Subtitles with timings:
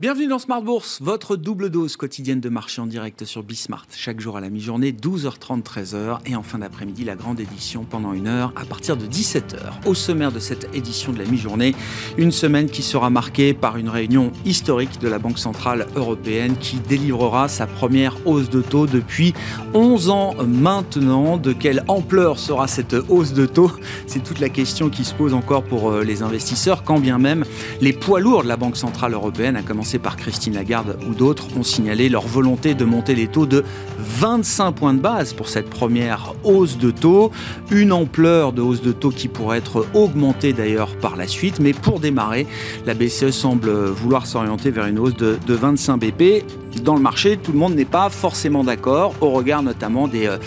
[0.00, 3.84] Bienvenue dans Smart Bourse, votre double dose quotidienne de marché en direct sur Bismart.
[3.94, 6.20] Chaque jour à la mi-journée, 12h30, 13h.
[6.24, 9.58] Et en fin d'après-midi, la grande édition pendant une heure à partir de 17h.
[9.84, 11.74] Au sommaire de cette édition de la mi-journée,
[12.16, 16.76] une semaine qui sera marquée par une réunion historique de la Banque Centrale Européenne qui
[16.76, 19.34] délivrera sa première hausse de taux depuis
[19.74, 21.36] 11 ans maintenant.
[21.36, 23.72] De quelle ampleur sera cette hausse de taux?
[24.06, 27.44] C'est toute la question qui se pose encore pour euh, les investisseurs, quand bien même
[27.82, 31.46] les poids lourds de la Banque Centrale Européenne, à commencer par Christine Lagarde ou d'autres,
[31.56, 33.64] ont signalé leur volonté de monter les taux de
[33.98, 37.30] 25 points de base pour cette première hausse de taux.
[37.70, 41.60] Une ampleur de hausse de taux qui pourrait être augmentée d'ailleurs par la suite.
[41.60, 42.46] Mais pour démarrer,
[42.86, 46.44] la BCE semble vouloir s'orienter vers une hausse de, 25 BP
[46.84, 50.38] dans le marché, tout le monde n'est pas forcément d'accord, au regard notamment des euh,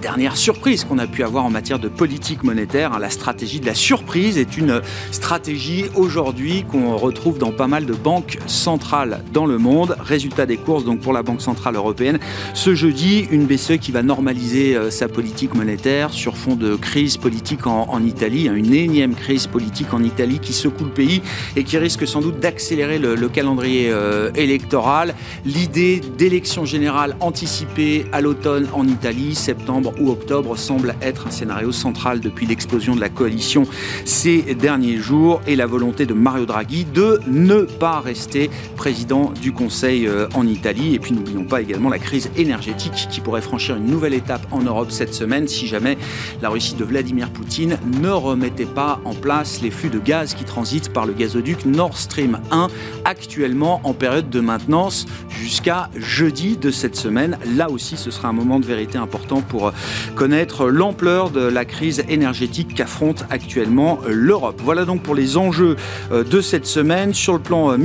[0.00, 2.94] dernières surprises qu'on a pu avoir en matière de politique monétaire.
[2.94, 2.98] Hein.
[2.98, 4.80] La stratégie de la surprise est une
[5.12, 8.85] stratégie aujourd'hui qu'on retrouve dans pas mal de banques centrales
[9.32, 9.96] dans le monde.
[9.98, 12.18] Résultat des courses donc pour la Banque centrale européenne.
[12.54, 17.16] Ce jeudi, une BCE qui va normaliser euh, sa politique monétaire sur fond de crise
[17.16, 18.54] politique en, Italie, hein.
[18.54, 21.22] une énième crise politique en Italie qui secoue le pays
[21.56, 25.14] et qui risque sans doute d'accélérer le, calendrier euh, électoral
[25.44, 31.72] l'idée d'élection générale anticipée à l'automne en Italie, septembre ou octobre, semble être un scénario
[31.72, 33.64] central depuis l'explosion de la coalition
[34.04, 39.52] ces derniers jours et la volonté de Mario Draghi de ne pas rester président du
[39.52, 40.94] Conseil euh, en Italie.
[40.94, 44.60] Et puis n'oublions pas également la crise énergétique qui pourrait franchir une nouvelle étape en
[44.60, 45.98] Europe cette semaine si jamais
[46.42, 50.44] la Russie de Vladimir Poutine ne remettait pas en place les flux de gaz qui
[50.44, 52.68] transitent par le gazoduc Nord Stream 1,
[53.04, 57.38] actuellement en période de maintenance jusqu'à jeudi de cette semaine.
[57.56, 59.72] Là aussi, ce sera un moment de vérité important pour
[60.14, 64.60] connaître l'ampleur de la crise énergétique qu'affronte actuellement l'Europe.
[64.62, 65.76] Voilà donc pour les enjeux
[66.12, 67.14] euh, de cette semaine.
[67.14, 67.76] Sur le plan euh,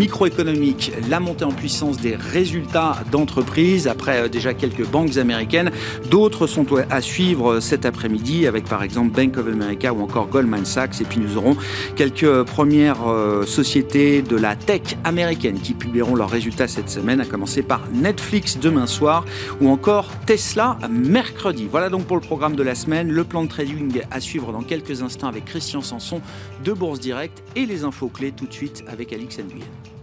[1.10, 5.72] la montée en puissance des résultats d'entreprises après euh, déjà quelques banques américaines.
[6.10, 10.66] D'autres sont à suivre cet après-midi avec par exemple Bank of America ou encore Goldman
[10.66, 11.02] Sachs.
[11.02, 11.58] Et puis nous aurons
[11.96, 13.00] quelques premières
[13.46, 18.58] sociétés de la tech américaine qui publieront leurs résultats cette semaine, à commencer par Netflix
[18.58, 19.26] demain soir
[19.60, 21.68] ou encore Tesla mercredi.
[21.70, 23.12] Voilà donc pour le programme de la semaine.
[23.12, 26.22] Le plan de trading à suivre dans quelques instants avec Christian Sanson
[26.64, 30.01] de Bourse Direct et les infos clés tout de suite avec Alix Nguyen.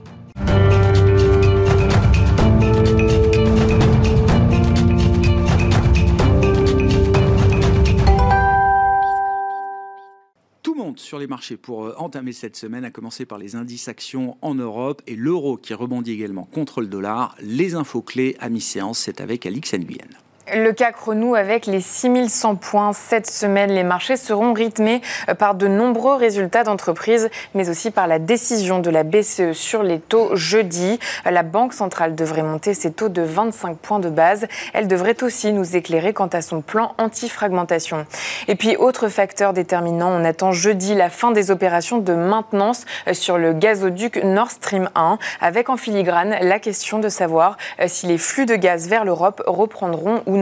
[11.09, 14.55] Sur les marchés pour euh, entamer cette semaine, à commencer par les indices actions en
[14.55, 17.35] Europe et l'euro qui rebondit également contre le dollar.
[17.41, 20.28] Les infos clés à mi-séance, c'est avec Alix Nguyen.
[20.55, 22.93] Le CAC renoue avec les 6100 points.
[22.95, 25.03] Cette semaine, les marchés seront rythmés
[25.39, 30.01] par de nombreux résultats d'entreprises, mais aussi par la décision de la BCE sur les
[30.01, 30.99] taux jeudi.
[31.27, 34.47] La Banque centrale devrait monter ses taux de 25 points de base.
[34.73, 38.07] Elle devrait aussi nous éclairer quant à son plan anti-fragmentation.
[38.47, 43.37] Et puis, autre facteur déterminant, on attend jeudi la fin des opérations de maintenance sur
[43.37, 48.47] le gazoduc Nord Stream 1, avec en filigrane la question de savoir si les flux
[48.47, 50.38] de gaz vers l'Europe reprendront ou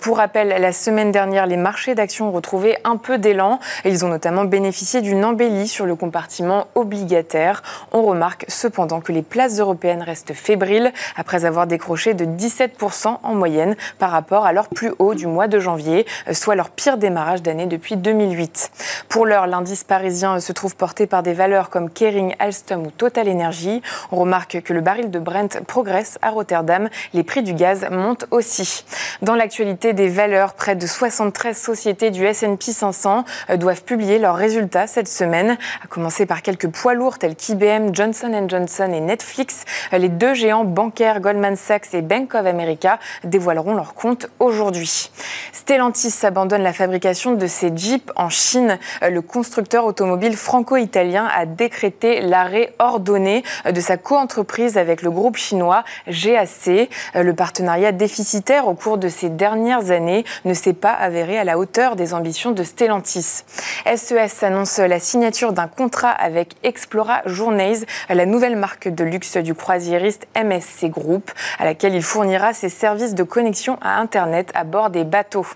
[0.00, 3.58] Pour rappel, la semaine dernière, les marchés d'actions ont retrouvé un peu d'élan.
[3.84, 7.62] Ils ont notamment bénéficié d'une embellie sur le compartiment obligataire.
[7.92, 13.34] On remarque cependant que les places européennes restent fébriles après avoir décroché de 17% en
[13.34, 17.42] moyenne par rapport à leur plus haut du mois de janvier, soit leur pire démarrage
[17.42, 18.70] d'année depuis 2008.
[19.08, 23.28] Pour l'heure, l'indice parisien se trouve porté par des valeurs comme Kering, Alstom ou Total
[23.28, 23.82] Energy.
[24.12, 26.88] On remarque que le baril de Brent progresse à Rotterdam.
[27.14, 28.84] Les prix du gaz montent aussi.
[29.20, 34.36] Dans l'actualité des valeurs, près de 73 sociétés du S&P 500 euh, doivent publier leurs
[34.36, 39.64] résultats cette semaine, à commencer par quelques poids lourds tels qu'IBM, Johnson Johnson et Netflix.
[39.92, 45.10] Euh, les deux géants bancaires Goldman Sachs et Bank of America dévoileront leurs comptes aujourd'hui.
[45.52, 48.78] Stellantis abandonne la fabrication de ses Jeeps en Chine.
[49.02, 55.36] Euh, le constructeur automobile franco-italien a décrété l'arrêt ordonné de sa coentreprise avec le groupe
[55.36, 56.88] chinois GAC.
[57.14, 61.58] Le partenariat déficitaire au cours de ces dernières années ne s'est pas avéré à la
[61.58, 63.44] hauteur des ambitions de Stellantis.
[63.96, 69.36] SES e annonce la signature d'un contrat avec Explora Journeys, la nouvelle marque de luxe
[69.36, 74.64] du croisiériste MSC Group, à laquelle il fournira ses services de connexion à Internet à
[74.64, 75.46] bord des bateaux.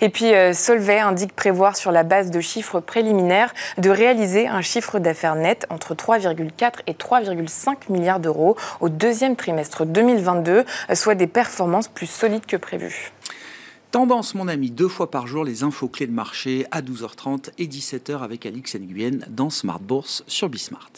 [0.00, 4.62] Et puis euh, Solvay indique prévoir sur la base de chiffres préliminaires de réaliser un
[4.62, 10.64] chiffre d'affaires net entre 3,4 et 3,5 milliards d'euros au deuxième trimestre 2022,
[10.94, 12.99] soit des performances plus solides que prévu.
[13.90, 17.66] Tendance, mon ami, deux fois par jour, les infos clés de marché à 12h30 et
[17.66, 20.92] 17h avec Alix Nguyen dans Smart Bourse sur Bismart.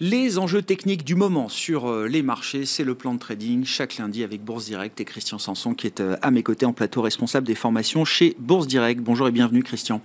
[0.00, 3.96] Les enjeux techniques du moment sur euh, les marchés, c'est le plan de trading chaque
[3.96, 7.00] lundi avec Bourse Direct et Christian Sanson qui est euh, à mes côtés en plateau
[7.00, 9.00] responsable des formations chez Bourse Direct.
[9.00, 10.02] Bonjour et bienvenue Christian.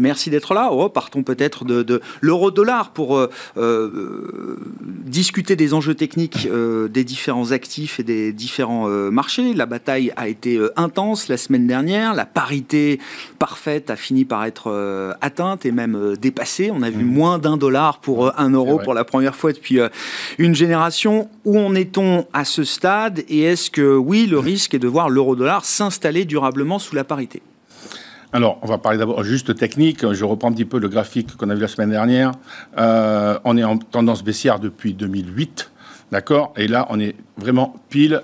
[0.00, 0.70] Merci d'être là.
[0.72, 7.52] Oh, partons peut-être de, l'euro-dollar pour euh, euh, discuter des enjeux techniques euh, des différents
[7.52, 9.52] actifs et des différents marchés.
[9.52, 12.14] La bataille a été intense la semaine dernière.
[12.14, 12.98] La parité
[13.38, 16.70] parfaite a fini par être atteinte et même dépassée.
[16.72, 17.12] On a vu mmh.
[17.12, 19.80] moins d'un dollar pour un euro pour la première fois depuis
[20.38, 21.28] une génération.
[21.44, 23.22] Où en est-on à ce stade?
[23.28, 27.42] Et est-ce que oui, le risque est de voir l'euro-dollar s'installer durablement sous la parité?
[28.32, 30.12] Alors, on va parler d'abord juste technique.
[30.12, 32.32] Je reprends un petit peu le graphique qu'on a vu la semaine dernière.
[32.78, 35.70] Euh, on est en tendance baissière depuis 2008,
[36.12, 36.52] d'accord?
[36.56, 38.22] Et là, on est vraiment pile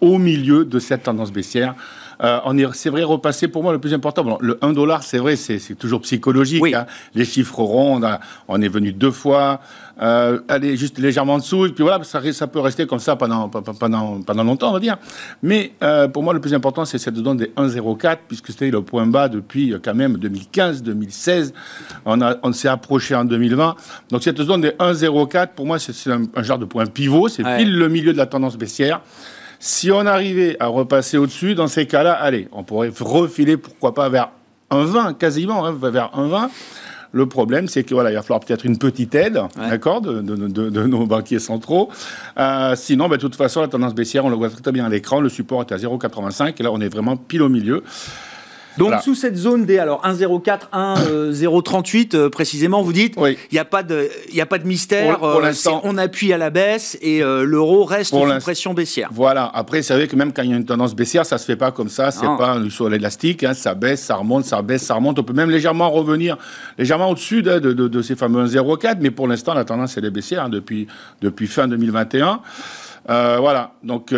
[0.00, 1.74] au milieu de cette tendance baissière.
[2.22, 4.38] Euh, on est, c'est vrai, repassé pour moi le plus important.
[4.40, 6.62] le 1 dollar, c'est vrai, c'est, toujours psychologique.
[6.74, 6.86] Hein.
[7.14, 8.00] Les chiffres ronds,
[8.48, 9.60] on, est venu deux fois,
[10.00, 13.16] euh, aller juste légèrement en dessous, et puis voilà, ça, ça peut rester comme ça
[13.16, 14.96] pendant, pendant, pendant longtemps, on va dire.
[15.42, 18.82] Mais euh, pour moi, le plus important, c'est cette zone des 1,04, puisque c'était le
[18.82, 21.52] point bas depuis euh, quand même 2015, 2016.
[22.04, 23.76] On, a, on s'est approché en 2020.
[24.10, 27.76] Donc cette zone des 1,04, pour moi, c'est, un, genre de point pivot, c'est pile
[27.76, 29.02] le milieu de la tendance baissière.
[29.64, 34.08] Si on arrivait à repasser au-dessus, dans ces cas-là, allez, on pourrait refiler, pourquoi pas,
[34.08, 34.30] vers
[34.70, 36.50] un 20, quasiment, hein, vers un 20.
[37.12, 41.06] Le problème, c'est que voilà, il va falloir peut-être une petite aide, d'accord, de, nos
[41.06, 41.90] banquiers centraux.
[42.38, 44.88] Euh, sinon, ben, de toute façon, la tendance baissière, on le voit très bien à
[44.88, 45.20] l'écran.
[45.20, 47.84] Le support est à 0,85 et là, on est vraiment pile au milieu.
[48.78, 53.64] Donc sous cette zone des alors 1,04, 1,038 euh, précisément, vous dites, il n'y a
[53.64, 55.18] pas de, il a pas de mystère.
[55.18, 55.52] Pour, euh,
[55.84, 59.10] on appuie à la baisse et euh, l'euro reste sous pression baissière.
[59.12, 59.50] Voilà.
[59.54, 61.56] Après, c'est vrai que même quand il y a une tendance baissière, ça se fait
[61.56, 62.10] pas comme ça.
[62.10, 63.44] C'est pas sur l'élastique.
[63.44, 65.18] Hein, ça baisse, ça remonte, ça baisse, ça remonte.
[65.18, 66.36] On peut même légèrement revenir,
[66.78, 68.96] légèrement au-dessus de, de, ces fameux 1,04.
[69.00, 70.86] Mais pour l'instant, la tendance elle est baissière hein, depuis
[71.20, 72.40] depuis fin 2021.
[73.06, 73.72] voilà.
[73.82, 74.12] Donc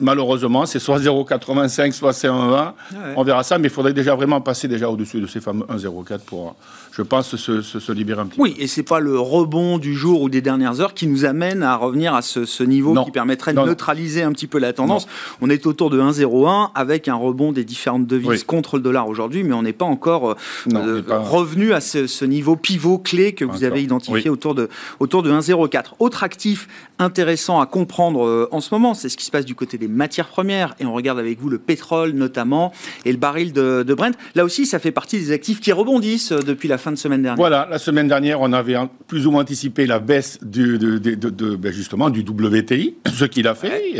[0.00, 2.72] malheureusement, c'est soit 0,85, soit c'est 1,20.
[3.16, 6.20] On verra ça, mais il faudrait déjà vraiment passer déjà au-dessus de ces fameux 1,04
[6.20, 6.54] pour,
[6.92, 8.56] je pense, se, se, libérer un petit oui, peu.
[8.56, 11.62] Oui, et c'est pas le rebond du jour ou des dernières heures qui nous amène
[11.62, 15.06] à revenir à ce, niveau qui permettrait de neutraliser un petit peu la tendance.
[15.40, 19.42] On est autour de 1,01 avec un rebond des différentes devises contre le dollar aujourd'hui,
[19.42, 20.36] mais on n'est pas encore
[20.72, 24.68] euh, revenu à ce, niveau pivot clé que vous avez identifié autour de,
[25.00, 25.94] autour de 1,04.
[25.98, 26.68] Autre actif
[26.98, 29.87] intéressant à comprendre euh, en ce moment, c'est ce qui se passe du côté des
[29.88, 30.74] matières premières.
[30.80, 32.72] Et on regarde avec vous le pétrole notamment
[33.04, 34.16] et le baril de, Brent.
[34.34, 37.22] Là aussi, ça fait partie des actifs qui rebondissent euh, depuis la fin de semaine
[37.22, 37.36] dernière.
[37.36, 38.76] Voilà, la semaine dernière, on avait
[39.06, 43.54] plus ou moins anticipé la baisse du, de, ben justement du WTI, ce qu'il a
[43.54, 43.94] fait.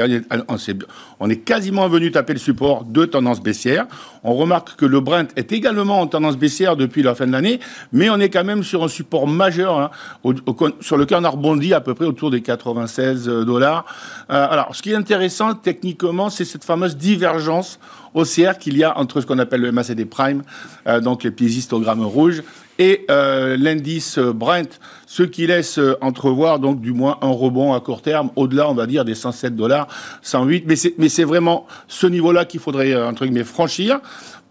[1.21, 3.87] On, est, quasiment venu taper le support de tendance baissière.
[4.25, 7.61] On remarque que le Brent est également en tendance baissière depuis la fin de l'année,
[7.93, 9.91] mais on est quand même sur un support majeur hein,
[10.81, 13.85] sur lequel on a rebondi à peu près autour des 96 dollars.
[14.31, 17.79] Euh, alors, ce qui est intéressant, techniquement, c'est cette fameuse divergence
[18.13, 20.43] haussière qu'il y a entre ce qu'on appelle le MACD Prime,
[20.89, 22.43] euh, donc les pieds histogrammes rouges,
[22.81, 27.81] et euh, l'indice Brent, ce qui laisse euh, entrevoir donc du moins un rebond à
[27.81, 29.87] court terme, au-delà, on va dire, des 107 dollars,
[30.23, 30.65] 108.
[30.99, 32.95] Mais c'est vraiment ce niveau-là qu'il faudrait,
[33.45, 34.01] franchir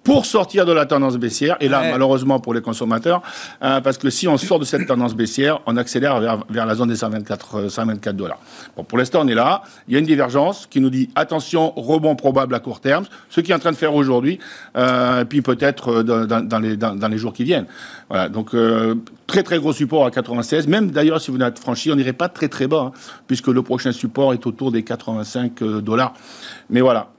[0.07, 1.57] pour sortir de la tendance baissière.
[1.59, 3.21] Et là, malheureusement pour les consommateurs,
[3.61, 6.75] euh, parce que si on sort de cette tendance baissière, on accélère vers, vers la
[6.75, 8.39] zone des 124, 124 euh, dollars.
[8.77, 9.63] Bon, pour l'instant, on est là.
[9.89, 13.41] Il y a une divergence qui nous dit attention, rebond probable à court terme, ce
[13.41, 14.39] qui est en train de faire aujourd'hui,
[14.77, 17.65] euh, puis peut-être dans, dans, les, dans, dans, les jours qui viennent.
[18.07, 18.55] Voilà, donc
[19.27, 20.69] très très gros support à 96.
[20.69, 23.61] Même d'ailleurs, si vous n'êtes franchi, on n'irait pas très très bas, hein, puisque le
[23.61, 26.13] prochain support est autour des 85 dollars.
[26.69, 27.09] Mais voilà,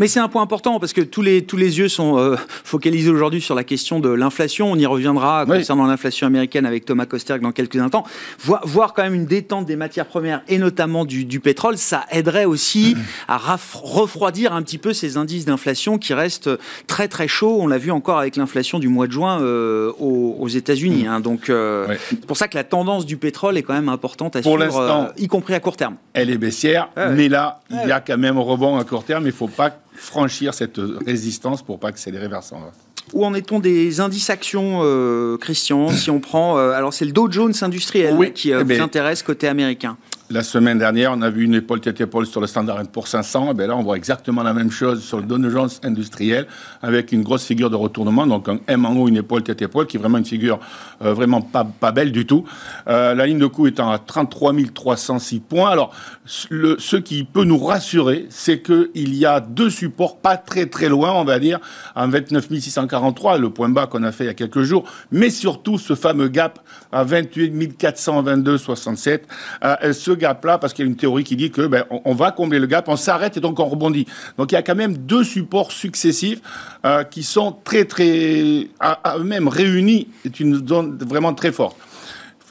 [0.00, 3.10] mais c'est un point important parce que tous les, tous les yeux sont euh, focalisés
[3.10, 4.72] aujourd'hui sur la question de l'inflation.
[4.72, 8.04] On y reviendra concernant l'inflation américaine avec Thomas Kosterg dans quelques instants.
[8.40, 12.06] Voir, voir, quand même une détente des matières premières et notamment du, du pétrole, ça
[12.10, 12.96] aiderait aussi
[13.28, 16.50] à refroidir un petit peu ces indices d'inflation qui restent
[16.86, 17.58] très très chauds.
[17.60, 21.06] On l'a vu encore avec l'inflation du mois de juin euh, aux, États-Unis.
[21.06, 21.20] Hein.
[21.20, 24.42] Donc euh, c'est pour ça que la tendance du pétrole est quand même importante à
[24.42, 25.96] suivre, y compris à court terme.
[26.14, 29.24] Elle est baissière, mais là, il y a quand même un rebond à court terme.
[29.24, 32.72] Il ne faut pas franchir cette résistance pour pas accélérer vers 120.
[33.12, 37.12] Où en est-on des indices actions, euh, Christian Si on prend, euh, alors c'est le
[37.12, 39.96] Dow Jones industriel qui euh, eh vous intéresse côté américain.
[40.32, 43.50] La semaine dernière, on a vu une épaule tête épaule sur le standard pour 500.
[43.50, 46.46] Et bien là, on voit exactement la même chose sur le Dow Jones industriel
[46.80, 49.86] avec une grosse figure de retournement, donc un M en haut, une épaule tête épaule,
[49.86, 50.58] qui est vraiment une figure
[51.02, 52.44] euh, vraiment pas, belle du tout.
[52.88, 55.68] Euh, la ligne de coup étant à 33 306 points.
[55.68, 60.88] Alors, ce qui peut nous rassurer, c'est qu'il y a deux supports pas très très
[60.88, 61.60] loin, on va dire,
[61.94, 65.28] à 29 643, le point bas qu'on a fait il y a quelques jours, mais
[65.28, 66.58] surtout ce fameux gap
[66.90, 69.20] à 28 422,67.
[69.62, 72.30] Euh, ce gap-là, parce qu'il y a une théorie qui dit que ben, on, va
[72.30, 74.06] combler le gap, on s'arrête et donc on rebondit.
[74.38, 76.40] Donc il y a quand même deux supports successifs
[76.86, 80.08] euh, qui sont très très à, eux-mêmes réunis.
[80.22, 81.76] C'est une zone vraiment très forte.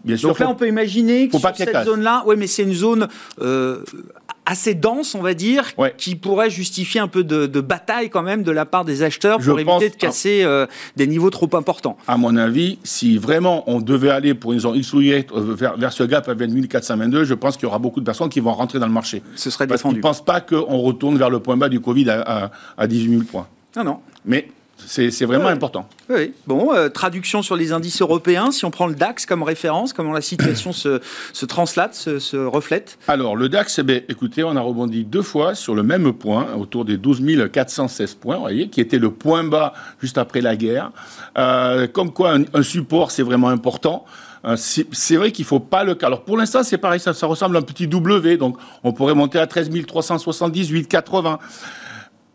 [0.04, 2.74] Bien sûr, Donc là, on peut imaginer que sur cette zone-là, oui, mais c'est une
[2.74, 3.08] zone
[3.40, 3.84] euh,
[4.46, 8.52] assez dense, on va dire, qui pourrait justifier un peu de, bataille quand même de
[8.52, 11.98] la part des acheteurs pour éviter de casser euh, des niveaux trop importants.
[12.08, 15.56] À mon avis, si vraiment on devait aller pour une zone X ou Y euh,
[15.56, 18.40] vers, ce gap à 20 422, je pense qu'il y aura beaucoup de personnes qui
[18.40, 19.22] vont rentrer dans le marché.
[19.36, 19.96] Ce serait Parce défendu.
[19.96, 23.10] qu'ils ne pensent pas qu'on retourne vers le point bas du Covid à, à 18
[23.10, 23.48] 000 points.
[23.76, 24.00] Non, non.
[24.26, 24.48] Mais
[24.88, 25.88] c'est vraiment important.
[26.10, 26.34] Oui.
[26.48, 30.14] Bon, euh, traduction sur les indices européens, si on prend le DAX comme référence, comment
[30.14, 31.00] la situation se,
[31.34, 32.98] se, translate, se, reflète?
[33.08, 36.48] Alors, le DAX, eh bien, écoutez, on a rebondi deux fois sur le même point,
[36.58, 37.22] autour des 12
[37.52, 40.92] 416 points, vous voyez, qui était le point bas juste après la guerre.
[41.38, 44.06] Euh, comme quoi, un, support, c'est vraiment important.
[44.44, 45.98] Euh, c'est vrai qu'il ne faut pas le...
[46.04, 49.14] Alors pour l'instant, c'est pareil, ça, ça, ressemble à un petit W, donc on pourrait
[49.14, 51.40] monter à 13 378, 80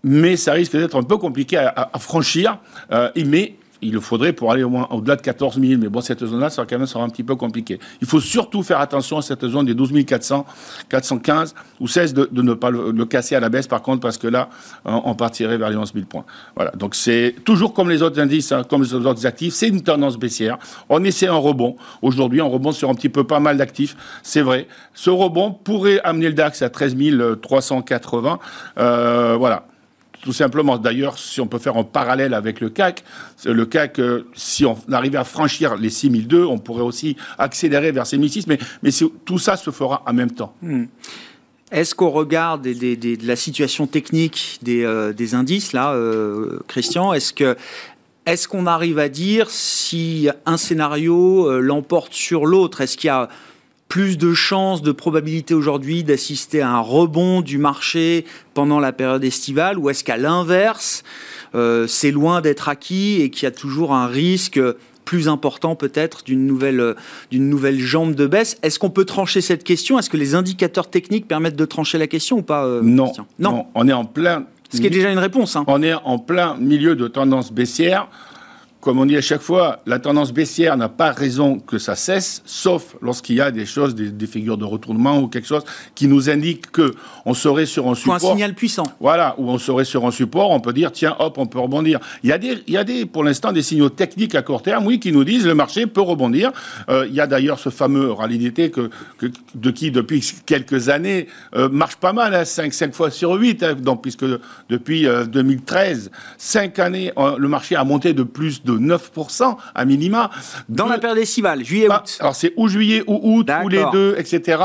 [0.06, 2.58] mais ça risque d'être un peu compliqué à, franchir.
[2.92, 5.80] Euh, mais il le faudrait pour aller au moins au-delà de 14 000.
[5.80, 7.80] Mais bon, cette zone-là, ça quand même sera un petit peu compliqué.
[8.00, 10.46] Il faut surtout faire attention à cette zone des 12 400,
[10.88, 14.28] 415 ou 16 de, ne pas le, casser à la baisse, par contre, parce que
[14.28, 14.48] là,
[14.84, 16.24] on, partirait vers les 11 000 points.
[16.54, 16.70] Voilà.
[16.72, 20.18] Donc c'est toujours comme les autres indices, hein, comme les autres actifs, c'est une tendance
[20.18, 20.56] baissière.
[20.88, 21.74] On essaie un rebond.
[22.00, 23.96] Aujourd'hui, on rebond sur un petit peu pas mal d'actifs.
[24.22, 24.68] C'est vrai.
[24.94, 26.96] Ce rebond pourrait amener le DAX à 13
[27.42, 28.38] 380.
[28.78, 29.66] Euh, voilà
[30.20, 30.78] tout simplement.
[30.78, 33.04] D'ailleurs, si on peut faire un parallèle avec le CAC,
[33.44, 38.06] le CAC, euh, si on arrivait à franchir les 6002, on pourrait aussi accélérer vers
[38.06, 38.90] ces 1006, mais, mais
[39.24, 40.54] tout ça se fera en même temps.
[40.62, 40.84] Hmm.
[41.72, 47.56] Est-ce qu'on regarde de la situation technique des, euh, indices, là, euh, Christian Est-ce
[48.24, 52.80] est-ce qu'on arrive à dire si un scénario l'emporte sur l'autre?
[52.80, 53.28] Est-ce qu'il y a
[53.88, 58.24] plus de chances, de probabilité aujourd'hui d'assister à un rebond du marché
[58.54, 61.04] pendant la période estivale ou est-ce qu'à l'inverse,
[61.54, 64.60] euh, c'est loin d'être acquis et qu'il y a toujours un risque
[65.04, 66.96] plus important peut-être d'une nouvelle,
[67.30, 68.58] d'une nouvelle jambe de baisse?
[68.62, 69.98] Est-ce qu'on peut trancher cette question?
[69.98, 73.66] Est-ce que les indicateurs techniques permettent de trancher la question ou pas euh, non, non,
[73.74, 74.46] on est en plein...
[74.72, 75.54] Ce qui est déjà une réponse.
[75.54, 75.64] Hein.
[75.68, 78.08] On est en plein milieu de tendance baissière
[78.86, 82.40] comme on dit à chaque fois, la tendance baissière n'a pas raison que ça cesse,
[82.44, 85.64] sauf lorsqu'il y a des choses, des, figures de retournement ou quelque chose
[85.96, 88.14] qui nous indique que on serait sur un support.
[88.14, 88.84] un signal puissant.
[89.00, 91.98] Voilà, où on serait sur un support, on peut dire tiens, hop, on peut rebondir.
[92.22, 94.62] Il y a des, il y a des, pour l'instant, des signaux techniques à court
[94.62, 96.52] terme, oui, qui nous disent le marché peut rebondir.
[96.88, 98.90] Euh, il y a d'ailleurs ce fameux rallye d'été que,
[99.56, 101.26] de qui depuis quelques années
[101.56, 104.26] euh, marche pas mal, hein, 5, 5 fois sur 8, hein, donc puisque
[104.68, 110.30] depuis 2013, euh, 5 années, le marché a monté de plus de 9% à minima.
[110.68, 111.88] Dans la période estivale, juillet-août.
[111.88, 114.62] Bah, alors c'est ou juillet ou août, ou les deux, etc.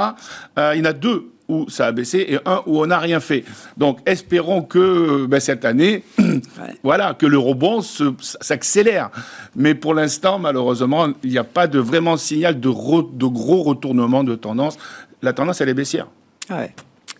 [0.58, 2.98] Euh, il y en a deux où ça a baissé et un où on n'a
[2.98, 3.44] rien fait.
[3.77, 6.03] Donc espérons que ben, cette année,
[6.84, 9.10] voilà, que le rebond s'accélère.
[9.56, 14.24] Mais pour l'instant, malheureusement, il n'y a pas de vraiment signal de, de gros retournement
[14.24, 14.77] de tendance.
[15.22, 16.08] La tendance, elle est baissière.
[16.50, 16.74] Ouais.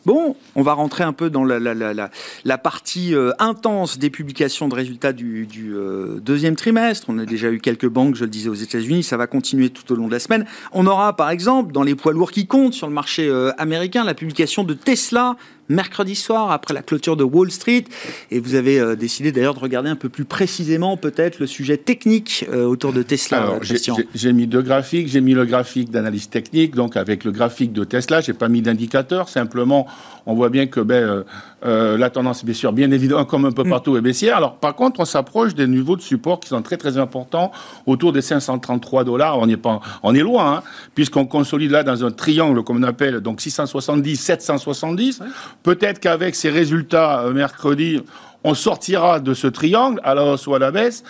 [0.06, 5.14] Bon, on va rentrer un peu dans la, partie euh, intense des publications de résultats
[5.14, 7.08] du, euh, deuxième trimestre.
[7.10, 9.04] On a déjà eu quelques banques, je le disais, aux États-Unis.
[9.04, 10.46] Ça va continuer tout au long de la semaine.
[10.74, 14.04] On aura, par exemple, dans les poids lourds qui comptent sur le marché euh, américain,
[14.04, 15.38] la publication de Tesla
[15.72, 17.86] mercredi soir après la clôture de Wall Street.
[18.30, 21.78] Et vous avez euh, décidé d'ailleurs de regarder un peu plus précisément peut-être le sujet
[21.78, 23.44] technique euh, autour de Tesla.
[23.44, 25.08] Alors, j'ai mis deux graphiques.
[25.08, 28.22] J'ai mis le graphique d'analyse technique, donc avec le graphique de Tesla.
[28.22, 29.30] J'ai pas mis d'indicateur.
[29.30, 29.88] Simplement,
[30.26, 31.24] on voit bien que ben,
[31.64, 33.70] euh, la tendance baissière, bien évidemment, comme un peu mm.
[33.70, 34.36] partout, est baissière.
[34.36, 37.52] Alors, par contre, on s'approche des niveaux de support qui sont très très importants,
[37.86, 39.38] autour des 533 dollars.
[39.38, 40.64] On est pas, on est loin, hein,
[40.96, 45.22] puisqu'on consolide là dans un triangle, comme on appelle, donc 670, 770.
[45.64, 48.02] Peut-être qu'avec ces résultats euh, mercredi,
[48.44, 51.04] on sortira de ce triangle à la hausse ou à la baisse.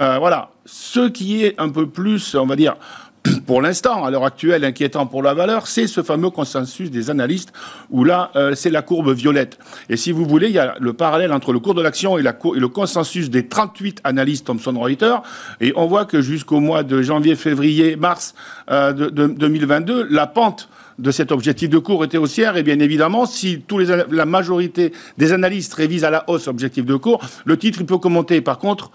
[0.00, 0.50] Euh, voilà.
[0.64, 2.76] Ce qui est un peu plus, on va dire,
[3.46, 7.52] pour l'instant, à l'heure actuelle, inquiétant pour la valeur, c'est ce fameux consensus des analystes
[7.90, 9.58] où là, euh, c'est la courbe violette.
[9.88, 12.22] Et si vous voulez, il y a le parallèle entre le cours de l'action et,
[12.22, 15.22] le consensus des 38 analystes Thomson Reuters.
[15.60, 18.34] Et on voit que jusqu'au mois de janvier, février, mars
[18.70, 22.56] euh, de, 2022, la pente de cet objectif de cours était haussière.
[22.56, 26.84] Et bien évidemment, si tous les, la majorité des analystes révisent à la hausse l'objectif
[26.84, 28.40] de cours, le titre il peut commenter.
[28.40, 28.90] Par contre,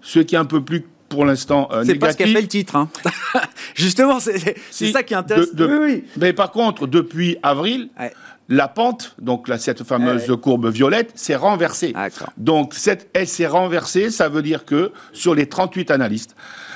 [0.00, 2.48] ce qui est un peu plus pour l'instant euh, C'est pas ce qu'a fait le
[2.48, 2.76] titre.
[2.76, 2.88] Hein.
[3.74, 4.56] Justement, c'est
[4.92, 5.48] ça qui intéresse.
[5.58, 7.88] oui, Mais par contre, depuis avril,
[8.48, 11.94] la pente, donc cette fameuse courbe violette, s'est renversée.
[12.36, 16.34] Donc cette, elle s'est renversée, ça veut dire que sur les 38 analystes,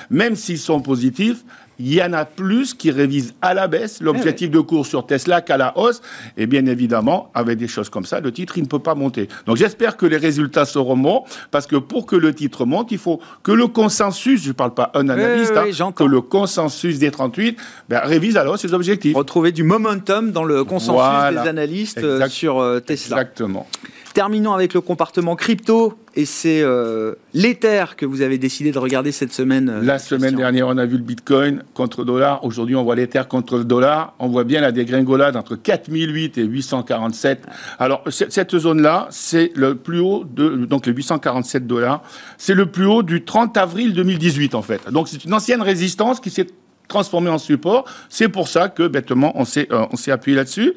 [0.09, 1.43] même s'ils sont positifs,
[1.79, 5.41] il y en a plus qui révisent à la baisse l'objectif de cours sur Tesla
[5.41, 6.01] qu'à la hausse.
[6.37, 9.29] Et bien évidemment, avec des choses comme ça, le titre, il ne peut pas monter.
[9.45, 12.97] Donc j'espère que les résultats seront bons, parce que pour que le titre monte, il
[12.97, 17.11] faut que le consensus, je ne parle pas un analyste, hein, que le consensus des
[17.11, 17.57] 38
[17.87, 19.15] ben, révise à la hausse ses objectifs.
[19.15, 23.17] Retrouver du momentum dans le consensus des analystes euh, sur euh, Tesla.
[23.17, 23.67] Exactement.
[24.13, 25.97] Terminons avec le comportement crypto.
[26.15, 29.69] Et c'est euh, l'Ether que vous avez décidé de regarder cette semaine.
[29.69, 32.43] Euh, la semaine dernière, on a vu le Bitcoin contre le dollar.
[32.43, 34.15] Aujourd'hui, on voit l'Ether contre le dollar.
[34.19, 37.45] On voit bien la dégringolade entre 4008 et 847.
[37.77, 42.01] Alors, cette zone-là, c'est le plus haut de, donc les 847 dollars.
[42.37, 44.81] C'est le plus haut du 30 avril 2018, en fait.
[44.91, 46.47] Donc, c'est une ancienne résistance qui s'est
[46.89, 47.85] transformé en support.
[48.09, 50.73] C'est pour ça que, bêtement, on s'est, euh, on s'est appuyé là-dessus.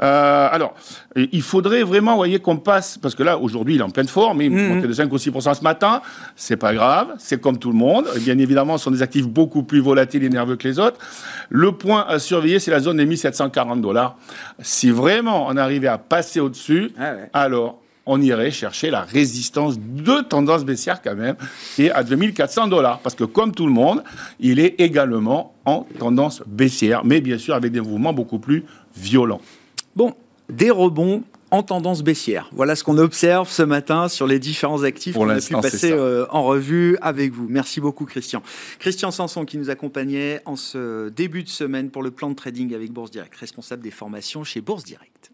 [0.00, 0.74] Euh, alors,
[1.16, 4.06] il faudrait vraiment, vous voyez, qu'on passe, parce que là, aujourd'hui, il est en pleine
[4.06, 4.68] forme, il mmh.
[4.68, 6.02] montait de 5 ou 6% ce matin.
[6.36, 8.06] C'est pas grave, c'est comme tout le monde.
[8.20, 10.98] bien évidemment, ce sont des actifs beaucoup plus volatiles et nerveux que les autres.
[11.48, 14.16] Le point à surveiller, c'est la zone des 1740 dollars.
[14.60, 20.20] Si vraiment on arrivait à passer au-dessus, ah alors on irait chercher la résistance de
[20.22, 21.36] tendance baissière quand même,
[21.74, 23.00] qui est à 2400 dollars.
[23.00, 24.02] Parce que comme tout le monde,
[24.40, 28.64] il est également en tendance baissière, mais bien sûr avec des mouvements beaucoup plus
[28.96, 29.40] violents.
[29.96, 30.14] Bon,
[30.48, 32.50] des rebonds en tendance baissière.
[32.52, 36.26] Voilà ce qu'on observe ce matin sur les différents actifs qu'on a pu passer euh,
[36.30, 37.46] en revue avec vous.
[37.48, 38.42] Merci beaucoup Christian.
[38.80, 42.74] Christian Sanson qui nous accompagnait en ce début de semaine pour le plan de trading
[42.74, 45.30] avec Bourse Direct, responsable des formations chez Bourse Direct.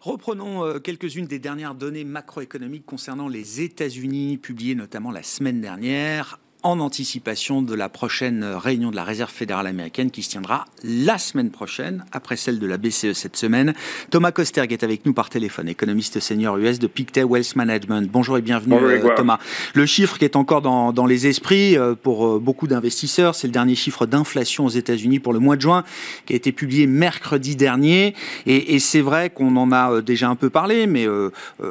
[0.00, 6.38] Reprenons euh, quelques-unes des dernières données macroéconomiques concernant les États-Unis, publiées notamment la semaine dernière
[6.64, 11.16] en anticipation de la prochaine réunion de la Réserve fédérale américaine qui se tiendra la
[11.16, 13.74] semaine prochaine, après celle de la BCE cette semaine.
[14.10, 18.10] Thomas Kosterg est avec nous par téléphone, économiste senior US de Pictet Wealth Management.
[18.10, 19.38] Bonjour et bienvenue euh, Thomas.
[19.74, 23.46] Le chiffre qui est encore dans, dans les esprits euh, pour euh, beaucoup d'investisseurs, c'est
[23.46, 25.84] le dernier chiffre d'inflation aux États-Unis pour le mois de juin,
[26.26, 28.14] qui a été publié mercredi dernier.
[28.46, 31.06] Et, et c'est vrai qu'on en a déjà un peu parlé, mais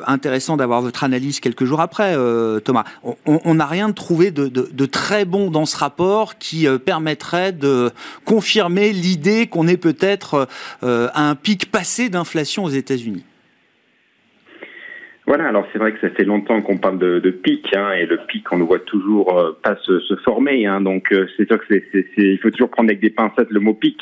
[0.05, 2.15] intéressant d'avoir votre analyse quelques jours après,
[2.63, 2.85] Thomas.
[3.25, 7.51] On n'a rien trouvé de, de de très bon dans ce rapport qui euh, permettrait
[7.51, 7.91] de
[8.25, 10.47] confirmer l'idée qu'on est peut-être
[10.83, 13.23] euh, à un pic passé d'inflation aux États-Unis.
[15.25, 18.17] Voilà, alors c'est vrai que ça fait longtemps qu'on parle de, pic, hein, et le
[18.27, 22.05] pic, on ne voit toujours euh, pas se, former, hein, donc c'est sûr que c'est,
[22.17, 23.97] il faut toujours prendre avec des pincettes le mot pic.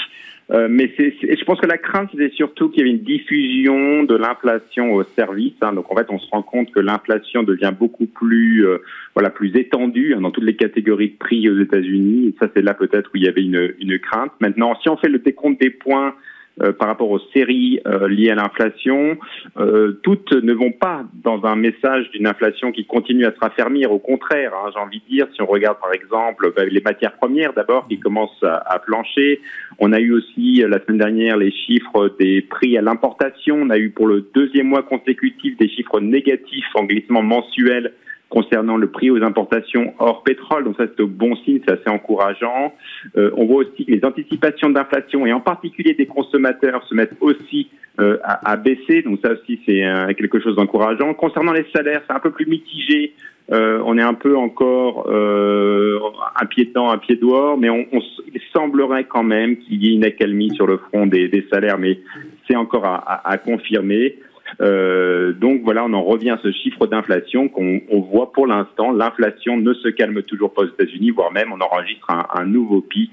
[0.51, 4.03] Euh, mais c'est, je pense que la crainte, c'était surtout qu'il y avait une diffusion
[4.03, 5.55] de l'inflation au service.
[5.61, 5.73] Hein.
[5.73, 8.77] Donc en fait, on se rend compte que l'inflation devient beaucoup plus, euh,
[9.15, 12.27] voilà, plus étendue hein, dans toutes les catégories de prix aux États-Unis.
[12.27, 14.31] Et ça, c'est là peut-être où il y avait une, une crainte.
[14.39, 16.13] Maintenant, si on fait le décompte des points
[16.61, 19.17] euh, par rapport aux séries euh, liées à l'inflation,
[19.57, 23.91] euh, toutes ne vont pas dans un message d'une inflation qui continue à se raffermir.
[23.91, 27.17] Au contraire, hein, j'ai envie de dire, si on regarde par exemple bah, les matières
[27.17, 29.41] premières d'abord qui commencent à, à, plancher,
[29.79, 33.77] on a eu aussi la semaine dernière les chiffres des prix à l'importation, on a
[33.77, 37.91] eu pour le deuxième mois consécutif des chiffres négatifs en glissement mensuel
[38.29, 40.63] concernant le prix aux importations hors pétrole.
[40.63, 42.73] Donc ça, c'est au bon signe, c'est assez encourageant.
[43.17, 47.15] Euh, on voit aussi que les anticipations d'inflation et en particulier des consommateurs se mettent
[47.21, 49.03] aussi euh, à, à, baisser.
[49.03, 51.13] Donc ça aussi, c'est euh, quelque chose d'encourageant.
[51.13, 53.13] Concernant les salaires, c'est un peu plus mitigé.
[53.51, 55.99] Euh, on est un peu encore euh,
[56.41, 57.99] un pied dedans, un pied dehors, mais on, on,
[58.33, 61.77] il semblerait quand même qu'il y ait une accalmie sur le front des, des salaires,
[61.77, 61.99] mais
[62.47, 64.15] c'est encore à, à, à confirmer.
[64.61, 67.81] Euh, donc voilà, on en revient à ce chiffre d'inflation qu'on
[68.11, 68.91] voit pour l'instant.
[68.91, 73.11] L'inflation ne se calme toujours pas aux États-Unis, voire même on enregistre un, nouveau pic.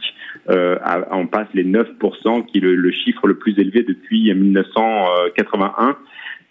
[0.50, 0.78] Euh,
[1.10, 5.96] on passe les 9%, qui est le, chiffre le plus élevé depuis 1981.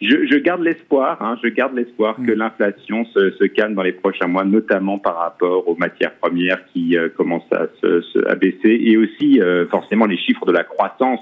[0.01, 2.35] Je, je garde l'espoir, hein, je garde l'espoir que mm.
[2.35, 6.97] l'inflation se, se, calme dans les prochains mois, notamment par rapport aux matières premières qui
[6.97, 11.21] euh, commencent à, se, à baisser, et aussi euh, forcément les chiffres de la croissance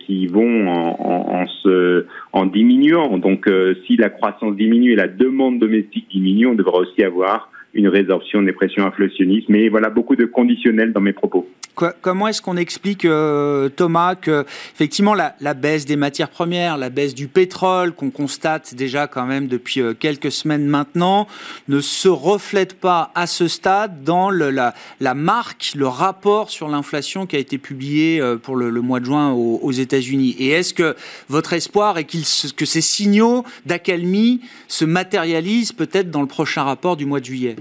[0.00, 3.18] qui vont en, se, en diminuant.
[3.18, 3.48] Donc,
[3.86, 8.42] si la croissance diminue et la demande domestique diminue, on devrait aussi avoir une résorption
[8.42, 9.48] des pressions inflationnistes.
[9.48, 11.48] Mais voilà, beaucoup de conditionnels dans mes propos.
[11.74, 17.16] Comment est-ce qu'on explique, euh, Thomas, que effectivement la, baisse des matières premières, la baisse
[17.16, 21.26] du pétrole qu'on constate déjà quand même depuis euh, quelques semaines maintenant,
[21.66, 24.72] ne se reflète pas à ce stade dans la,
[25.14, 29.32] marque, le rapport sur l'inflation qui a été publié euh, pour le, mois de juin
[29.32, 30.36] aux États-Unis?
[30.38, 30.94] Et est-ce que
[31.28, 37.04] votre espoir est que ces signaux d'accalmie se matérialisent peut-être dans le prochain rapport du
[37.04, 37.56] mois de juillet?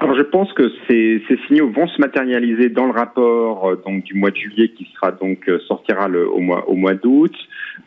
[0.00, 4.14] Alors je pense que ces, signaux vont se matérialiser dans le rapport euh, donc du
[4.14, 7.34] mois de juillet qui sera donc euh, sortira le, au mois au mois d'août.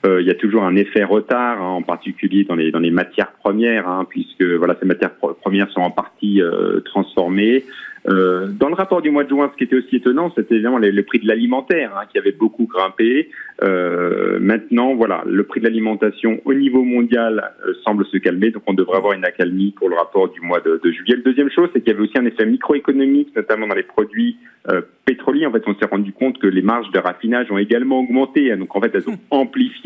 [0.05, 2.91] Euh, il y a toujours un effet retard, hein, en particulier dans les dans les
[2.91, 7.63] matières premières, hein, puisque voilà ces matières premières sont en partie euh, transformées.
[8.09, 10.79] Euh, dans le rapport du mois de juin, ce qui était aussi étonnant, c'était évidemment
[10.79, 13.29] le prix de l'alimentaire hein, qui avait beaucoup grimpé.
[13.63, 18.63] Euh, maintenant, voilà, le prix de l'alimentation au niveau mondial euh, semble se calmer, donc
[18.65, 21.17] on devrait avoir une accalmie pour le rapport du mois de, de juillet.
[21.17, 24.37] La deuxième chose, c'est qu'il y avait aussi un effet microéconomique, notamment dans les produits
[25.05, 25.47] pétroliers.
[25.47, 28.75] En fait, on s'est rendu compte que les marges de raffinage ont également augmenté, donc
[28.75, 29.80] en fait, elles ont amplifié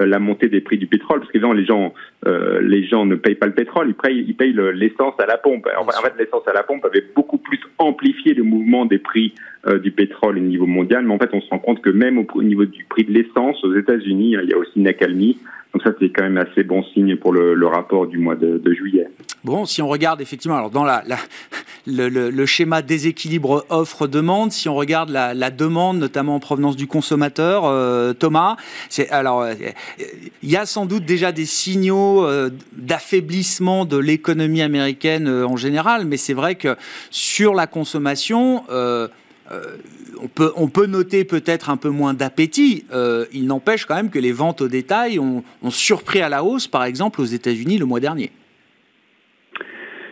[0.00, 1.94] euh, la montée des prix du pétrole, parce que les gens,
[2.26, 5.38] euh, les gens ne payent pas le pétrole, ils payent, ils payent l'essence à la
[5.38, 5.66] pompe.
[5.78, 9.34] En fait, l'essence à la pompe avait beaucoup plus amplifié le mouvement des prix
[9.66, 12.18] euh, du pétrole au niveau mondial, mais en fait, on se rend compte que même
[12.18, 15.38] au, niveau du prix de l'essence aux États-Unis, il y a aussi une accalmie.
[15.72, 18.58] Donc ça, c'est quand même assez bon signe pour le, le rapport du mois de,
[18.58, 19.06] de, juillet.
[19.44, 21.16] Bon, si on regarde effectivement, alors dans la, la
[21.86, 26.74] le, le, le, schéma déséquilibre offre-demande, si on regarde la, la, demande, notamment en provenance
[26.74, 28.56] du consommateur, euh, Thomas,
[28.88, 29.54] c'est alors euh,
[30.42, 35.56] il y a sans doute déjà des signaux euh, d'affaiblissement de l'économie américaine euh, en
[35.56, 36.76] général, mais c'est vrai que
[37.10, 38.64] sur la consommation.
[40.22, 42.84] on peut, on peut noter peut-être un peu moins d'appétit.
[43.32, 46.84] il n'empêche quand même que les ventes au détail ont surpris à la hausse, par
[46.84, 48.30] exemple aux États-Unis le mois dernier.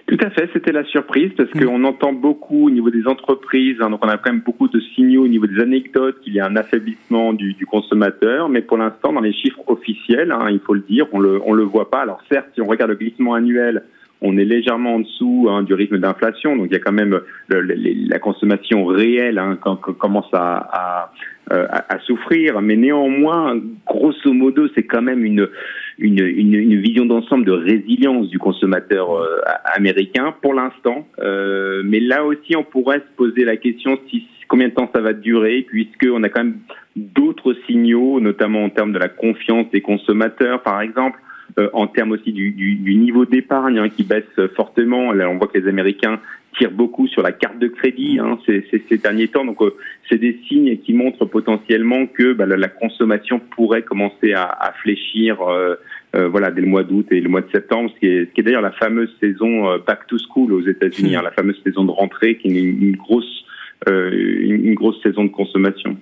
[0.09, 1.64] Tout à fait, c'était la surprise parce mm.
[1.64, 4.81] qu'on entend beaucoup au niveau des entreprises, hein, donc on a quand même beaucoup de
[4.81, 8.79] signaux au niveau des anecdotes qu'il y a un affaiblissement du, du, consommateur, mais pour
[8.79, 11.90] l'instant dans les chiffres officiels, hein, il faut le dire, on le on le voit
[11.90, 12.01] pas.
[12.01, 13.83] Alors certes, si on regarde le glissement annuel,
[14.23, 17.21] on est légèrement en dessous hein, du rythme d'inflation, donc il y a quand même
[17.49, 21.12] le, la consommation réelle hein, quand, commence à, à,
[21.53, 25.49] euh, à, à, souffrir, mais néanmoins, grosso modo, c'est quand même une
[25.98, 29.40] une, une, une vision d'ensemble de résilience du consommateur euh,
[29.74, 31.06] américain pour l'instant.
[31.18, 35.00] Euh, mais là aussi, on pourrait se poser la question si combien de temps ça
[35.00, 36.58] va durer, puisque on a quand même
[36.96, 41.18] d'autres signaux, notamment en termes de la confiance des consommateurs, par exemple.
[41.58, 45.12] Euh, en termes aussi du, du, du niveau d'épargne hein, qui baisse fortement.
[45.12, 46.20] Là, on voit que les Américains
[46.59, 49.44] tirent beaucoup sur la carte de crédit hein, ces, ces, ces, derniers temps.
[49.44, 49.75] Donc, euh,
[50.09, 54.73] c'est des signes qui montrent potentiellement que bah, la, la, consommation pourrait commencer à, à
[54.73, 55.40] fléchir.
[55.40, 55.77] Euh,
[56.16, 58.42] euh, voilà, dès le mois d'août et le mois de septembre, ce qui est, est
[58.42, 61.18] d'ailleurs la fameuse saison euh, back to school aux États-Unis, hmm.
[61.18, 63.44] hein, la fameuse saison de rentrée, qui est une, une grosse,
[63.88, 65.99] euh, une, une grosse saison de consommation.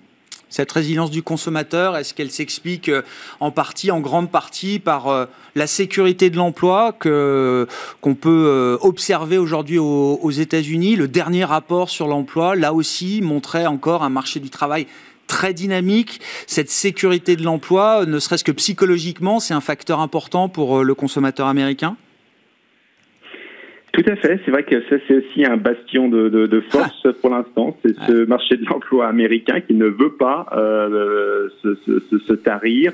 [0.56, 3.02] Cette résilience du consommateur, est-ce qu'elle s'explique euh,
[3.40, 7.66] en partie, en grande partie, par euh, la sécurité de l'emploi que
[8.00, 10.96] qu'on peut observer aujourd'hui aux, aux États-Unis?
[10.96, 14.86] Le dernier rapport sur l'emploi, là aussi, montrait encore un marché du travail
[15.26, 16.20] très dynamique.
[16.46, 20.94] Cette sécurité de l'emploi, ne serait-ce que psychologiquement, c'est un facteur important pour euh, le
[20.94, 21.96] consommateur américain?
[23.92, 24.40] Tout à fait.
[24.44, 27.10] C'est vrai que ça, c'est aussi un bastion de, de, de force ah.
[27.20, 27.76] pour l'instant.
[27.82, 32.92] C'est ce marché de l'emploi américain qui ne veut pas euh, se, se, se, tarir.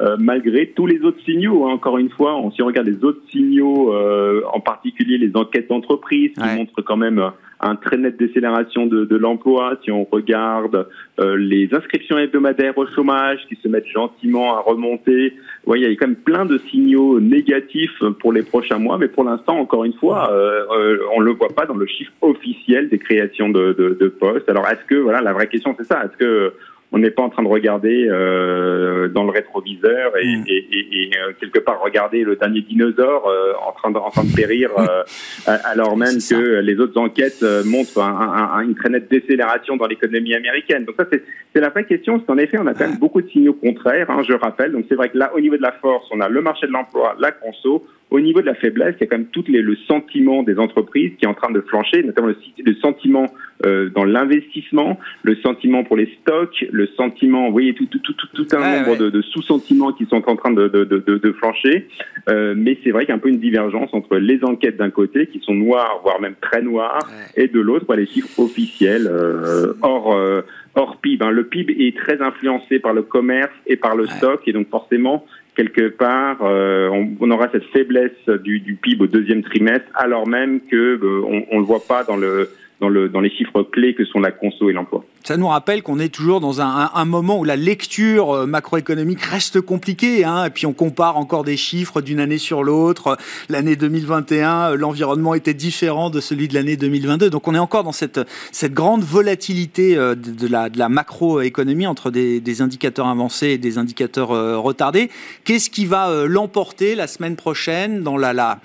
[0.00, 1.66] Euh, malgré tous les autres signaux.
[1.66, 1.72] Hein.
[1.72, 5.68] Encore une fois, on, si on regarde les autres signaux, euh, en particulier les enquêtes
[5.68, 6.56] d'entreprise, qui ouais.
[6.56, 7.20] montrent quand même
[7.60, 9.78] un très net décélération de, de l'emploi.
[9.84, 10.86] Si on regarde
[11.20, 15.34] euh, les inscriptions hebdomadaires au chômage qui se mettent gentiment à remonter,
[15.66, 18.98] ouais, il y a quand même plein de signaux négatifs pour les prochains mois.
[18.98, 22.12] Mais pour l'instant, encore une fois, euh, euh, on le voit pas dans le chiffre
[22.20, 24.48] officiel des créations de, de, de postes.
[24.48, 26.52] Alors, est-ce que voilà, la vraie question c'est ça Est-ce que
[26.92, 30.44] on n'est pas en train de regarder euh, dans le rétroviseur et, mm.
[30.46, 34.10] et, et, et euh, quelque part regarder le dernier dinosaure euh, en, train de, en
[34.10, 35.02] train de périr, euh,
[35.46, 39.86] alors même que les autres enquêtes euh, montrent un, un, une très nette décélération dans
[39.86, 40.84] l'économie américaine.
[40.84, 43.28] Donc ça, c'est la vraie question, c'est qu'en effet, on a quand même beaucoup de
[43.28, 44.72] signaux contraires, hein, je rappelle.
[44.72, 46.72] Donc c'est vrai que là, au niveau de la force, on a le marché de
[46.72, 49.62] l'emploi, la conso, au niveau de la faiblesse, il y a quand même tout les,
[49.62, 53.26] le sentiment des entreprises qui est en train de flancher, notamment le, le sentiment
[53.64, 58.12] euh, dans l'investissement, le sentiment pour les stocks, le sentiment, vous voyez, tout, tout, tout,
[58.34, 61.88] tout un nombre de, de sous-sentiments qui sont en train de, de, de, de flancher.
[62.28, 64.90] Euh, mais c'est vrai qu'il y a un peu une divergence entre les enquêtes d'un
[64.90, 69.72] côté, qui sont noires, voire même très noires, et de l'autre, les chiffres officiels euh,
[69.80, 70.42] hors, euh,
[70.74, 71.24] hors PIB.
[71.24, 71.30] Hein.
[71.30, 75.24] Le PIB est très influencé par le commerce et par le stock, et donc forcément,
[75.54, 76.88] quelque part, euh,
[77.20, 81.44] on, aura cette faiblesse du, du, PIB au deuxième trimestre, alors même que euh, on,
[81.50, 82.48] on le voit pas dans le
[82.82, 85.04] dans, le, dans les chiffres clés que sont la conso et l'emploi.
[85.24, 89.60] Ça nous rappelle qu'on est toujours dans un, moment où la lecture euh, macroéconomique reste
[89.60, 93.16] compliquée, hein, et puis on compare encore des chiffres d'une année sur l'autre.
[93.48, 97.84] L'année 2021, euh, l'environnement était différent de celui de l'année 2022, donc on est encore
[97.84, 98.18] dans cette,
[98.64, 104.28] grande volatilité euh, de, la, macroéconomie entre des, indicateurs avancés et des indicateurs
[104.62, 105.08] retardés.
[105.44, 108.58] Qu'est-ce qui va l'emporter la semaine prochaine dans la, la,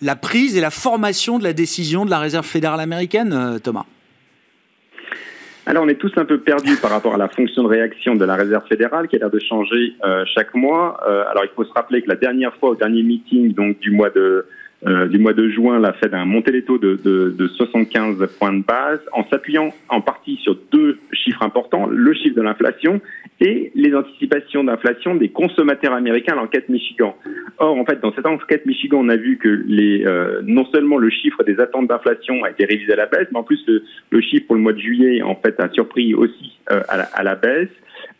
[0.00, 3.84] la prise et la formation de la décision de la Réserve fédérale américaine, Thomas
[5.64, 8.24] alors on est tous un peu perdus par rapport à la fonction de réaction de
[8.24, 11.00] la Réserve fédérale qui a l'air de changer euh, chaque mois.
[11.06, 13.92] Euh, alors il faut se rappeler que la dernière fois, au dernier meeting donc du
[13.92, 14.44] mois de
[14.84, 18.26] euh, du mois de juin, la Fed a monté les taux de, de, de 75
[18.38, 23.00] points de base en s'appuyant en partie sur deux chiffres importants, le chiffre de l'inflation
[23.40, 27.16] et les anticipations d'inflation des consommateurs américains à l'enquête Michigan.
[27.58, 30.98] Or, en fait, dans cette enquête Michigan, on a vu que les, euh, non seulement
[30.98, 34.20] le chiffre des attentes d'inflation a été révisé à la baisse, mais en plus le,
[34.20, 37.68] chiffre pour le mois de juillet, en fait, a surpris aussi euh, à la baisse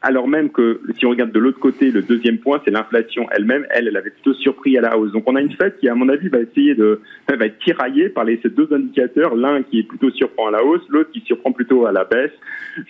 [0.00, 3.66] alors même que si on regarde de l'autre côté, le deuxième point, c'est l'inflation elle-même.
[3.70, 5.12] Elle, elle avait plutôt surpris à la hausse.
[5.12, 8.08] Donc on a une fête qui, à mon avis, va essayer de va être tiraillée
[8.08, 11.20] par les, ces deux indicateurs, l'un qui est plutôt surprend à la hausse, l'autre qui
[11.20, 12.32] surprend plutôt à la baisse.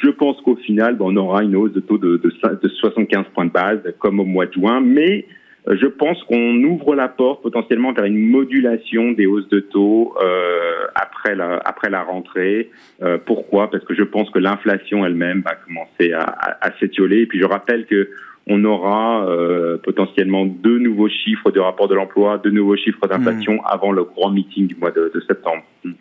[0.02, 3.26] Je pense qu'au final, ben, on aura une hausse de taux de, de, de 75
[3.34, 5.26] points de base, comme au mois de juin, mais
[5.68, 10.86] je pense qu'on ouvre la porte potentiellement vers une modulation des hausses de taux euh,
[10.94, 12.70] après la après la rentrée.
[13.02, 13.70] Euh, pourquoi?
[13.70, 17.20] Parce que je pense que l'inflation elle-même va commencer à, à, à s'étioler.
[17.20, 18.10] Et puis je rappelle que
[18.48, 23.54] on aura euh, potentiellement deux nouveaux chiffres de rapport de l'emploi, deux nouveaux chiffres d'inflation
[23.54, 23.66] mmh.
[23.66, 25.62] avant le grand meeting du mois de, de septembre.
[25.84, 25.92] Mmh.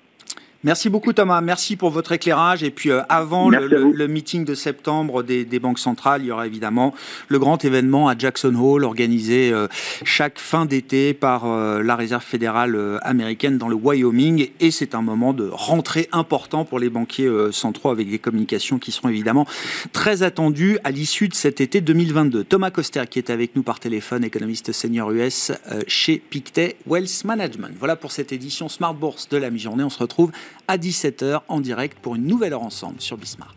[0.64, 2.62] Merci beaucoup Thomas, merci pour votre éclairage.
[2.62, 6.28] Et puis euh, avant le, le, le, meeting de septembre des, des, banques centrales, il
[6.28, 6.94] y aura évidemment
[7.30, 9.68] le grand événement à Jackson Hole organisé euh,
[10.04, 14.50] chaque fin d'été par euh, la Réserve fédérale euh, américaine dans le Wyoming.
[14.60, 18.78] Et c'est un moment de rentrée important pour les banquiers euh, centraux avec des communications
[18.78, 19.48] qui seront évidemment
[19.94, 22.44] très attendues à l'issue de cet été 2022.
[22.44, 27.24] Thomas Coster qui est avec nous par téléphone, économiste senior US euh, chez Pictet Wealth
[27.26, 27.74] Management.
[27.80, 29.84] Voilà pour cette édition Smart Bourse de la mi-journée.
[29.84, 30.32] On se retrouve
[30.68, 33.56] à 17h en direct pour une nouvelle heure ensemble sur Bismart.